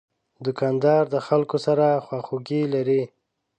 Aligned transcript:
دوکاندار 0.45 1.03
د 1.13 1.15
خلکو 1.27 1.57
سره 1.65 1.85
خواخوږي 2.05 2.61
لري. 2.73 3.03